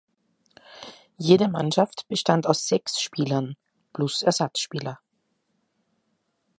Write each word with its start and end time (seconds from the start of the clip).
Jede 1.19 1.47
Mannschaft 1.47 2.07
bestand 2.07 2.47
aus 2.47 2.67
sechs 2.67 2.99
Spielern 2.99 3.55
(plus 3.93 4.23
Ersatzspieler). 4.23 4.97